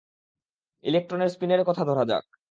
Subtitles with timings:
[0.83, 2.25] ইলেকট্রনের স্পিনের কথা ধরা যাক।